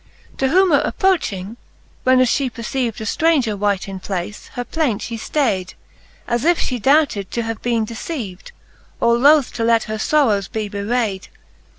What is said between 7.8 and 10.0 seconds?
deceived, Or loth to let her